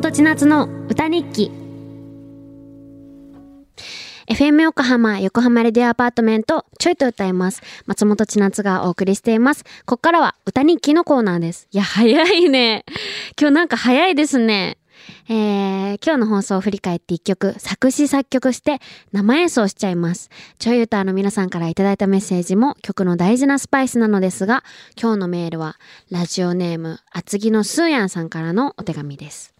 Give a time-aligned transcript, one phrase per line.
[0.00, 1.52] 本千夏の歌日記
[4.28, 7.60] FM 横浜、横浜レディオアパートメント、ちょいと歌います。
[7.84, 9.62] 松本千夏がお送りしています。
[9.84, 11.68] こっからは歌日記のコーナーです。
[11.70, 12.86] いや、早いね。
[13.38, 14.78] 今日なんか早いですね。
[15.28, 18.80] えー、今日の放送を振り返って一曲作詞作曲して
[19.12, 20.30] 生演奏しちゃいます。
[20.58, 24.64] ちょい歌の皆さんからいいたメッセージも曲の大事なスパイスなのですが、
[24.98, 25.76] 今日のメールは
[26.10, 29.54] ラジオネーム厚木のスーヤンさんからのお手紙です。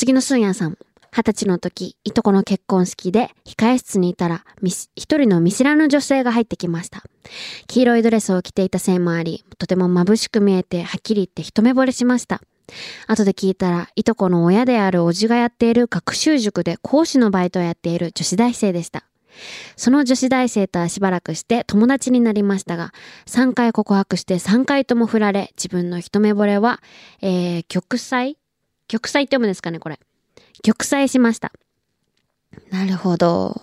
[0.00, 0.78] えー、厚木のスーヤンさん。
[1.12, 7.02] 二十歳の時、いとこの結婚式で控え室にいたら、一人の見知らぬ女性が入ってきました。
[7.66, 12.40] 黄色いドレスを着ていたせいもあり、とても眩しく見えて、はっきり言って一目惚れしました。
[13.08, 19.04] 後で聞いたら、いとこの親であるおじがやっている学習塾で講師のバイトをやっている女子大生でした。
[19.76, 22.92] その女子大生とはしばらくして友達になりましたが、
[23.26, 26.80] 3回告白して3回とも振られ、自分の一目惚れは、
[27.20, 28.39] えー、玉砕
[28.90, 30.00] 玉砕って読むんですかね、これ。
[30.62, 31.52] 玉砕しました。
[32.70, 33.62] なるほど。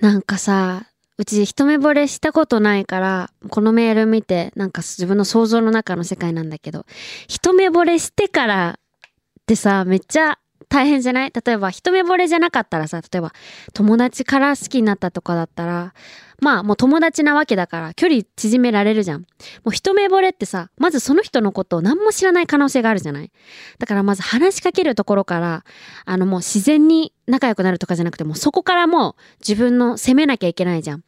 [0.00, 0.86] なんかさ、
[1.18, 6.86] うち一目惚れしたことないから、このメール見て、なんか自分の想像の中の世界なんだけど、
[7.28, 10.38] 一目惚れしてからってさ、めっちゃ
[10.70, 11.32] 大変じゃない？
[11.32, 13.32] 例えば一目惚れじゃなかったらさ、例えば
[13.74, 15.92] 友達から好きになったとかだったら、
[16.40, 19.20] まあもう友達なわけだから距離縮められるじゃん。
[19.20, 19.26] も
[19.66, 23.32] う一目惚れってさ、まずその人のことを何も知らない可能性があるじゃない？
[23.78, 25.64] だからまず話しかけるところから、
[26.04, 31.04] あのもう自然に仲良くなるとかじゃなくて、もうそこからもう自分の責めなきゃいけないじゃん。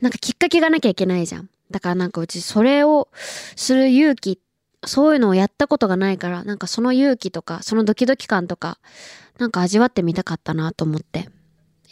[0.00, 1.48] なんかきっかけがなきゃいけないじゃん。
[1.70, 4.38] だからなんかうちそれをする勇気っ、
[4.86, 8.78] そういうのをやったことがないから、なんかその勇気とか、そのドキドキ感とか、
[9.38, 11.28] なんか味わってみたかったなと思って。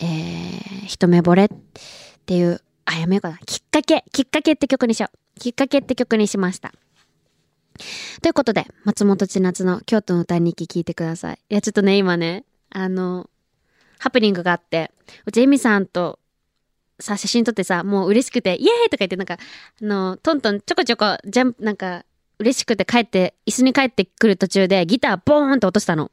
[0.00, 1.48] えー、一目惚れっ
[2.26, 3.38] ていう、あ、やめようかな。
[3.38, 5.40] きっかけ、きっかけって曲にしよう。
[5.40, 6.72] きっかけって曲にしました。
[8.22, 11.38] ということで、松本千夏の京都の歌日記聞いてください。
[11.50, 13.28] いや、ちょっとね、今ね、あの、
[13.98, 14.92] ハプニングがあって、
[15.26, 16.18] うちエミさんと
[17.00, 19.38] さ、写真撮ってさ、もう嬉しくて、イエーイとか言って、なんか、あ
[19.84, 22.04] の、トントンちょこちょこ、ジャンプ、なんか、
[22.38, 26.10] 嬉しくて帰って、椅子に帰ってくる途中でギターボーンって落としたの。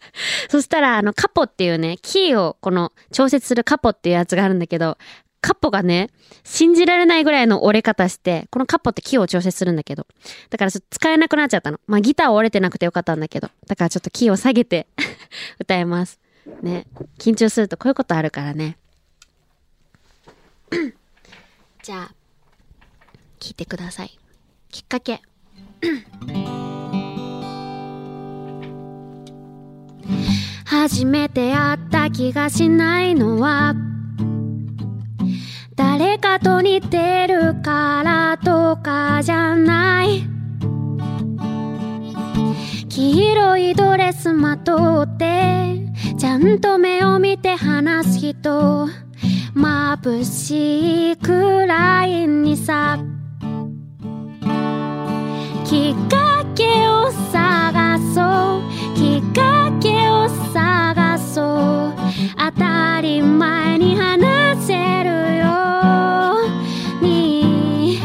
[0.48, 4.98] そしたら、あの、カポっていうね、キーをこの調節するカポっていうやつがあるんだけど、
[5.40, 6.08] カポがね、
[6.42, 10.06] 信じられないぐらいの折れ方して、このカポってキーを調節するんだけど、
[10.48, 11.80] だからちょっと使えなくなっちゃったの。
[11.86, 14.86] まあギター折れてなくてよかったんだけど、だからちょっとキーを下げて
[15.60, 16.18] 歌えます。
[16.62, 16.86] ね。
[17.18, 18.78] 緊張するとこういうことあるからね。
[21.82, 22.14] じゃあ、
[23.38, 24.18] 聞いてください。
[24.70, 25.20] きっかけ。
[30.64, 33.74] 初めて会った気がしないのは
[35.76, 40.22] 誰かと似てるからとかじゃない。
[42.88, 45.80] 黄色いドレスまとって
[46.16, 48.88] ちゃんと目を見て話す人
[49.54, 53.13] 眩しいくらいにさ。
[62.36, 64.74] 当たり前に話せ
[65.04, 65.44] るよ。
[67.00, 67.98] うに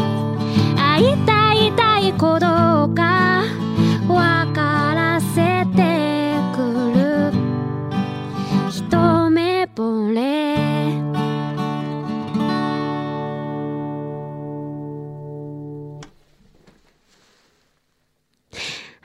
[0.75, 3.43] 会いたいたい子どうか
[4.07, 6.57] 分からせてく
[6.93, 7.31] る。
[8.69, 10.49] 一目惚れ。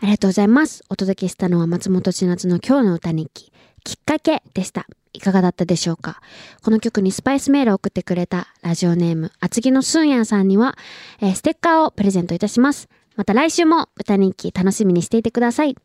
[0.00, 0.84] ありがとうございます。
[0.90, 3.52] お届けしたのは松本千夏の今日の歌日記、
[3.84, 4.86] きっかけでした。
[5.12, 6.20] いかがだったでしょうか？
[6.62, 10.76] この曲にスパイスメールを送ってくれたラジオネーム、厚木のすんやんさんには、
[11.20, 12.88] えーステッカーをプレゼントいたします。
[13.14, 15.76] また来週も歌人気楽しみにしていてください。